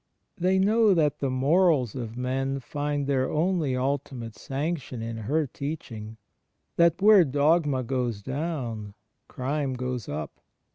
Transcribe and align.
They 0.35 0.57
know 0.57 0.95
that 0.95 1.19
the 1.19 1.29
morals 1.29 1.93
of 1.93 2.17
men 2.17 2.59
find 2.59 3.05
their 3.05 3.29
only 3.29 3.75
ultimate 3.77 4.35
sanction 4.35 5.03
in 5.03 5.15
her 5.17 5.45
teaching— 5.45 6.17
that 6.77 6.99
where 7.03 7.23
dogma 7.23 7.83
goes 7.83 8.23
down, 8.23 8.95
crime 9.27 9.75
goes 9.75 10.09
up. 10.09 10.39